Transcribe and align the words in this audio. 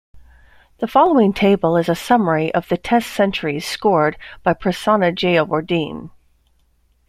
The 0.79 0.87
following 0.87 1.31
table 1.31 1.77
is 1.77 1.87
a 1.87 1.93
summary 1.93 2.51
of 2.55 2.67
the 2.69 2.75
Test 2.77 3.05
centuries 3.11 3.67
scored 3.67 4.17
by 4.41 4.55
Prasanna 4.55 5.13
Jayawardene. 5.13 6.09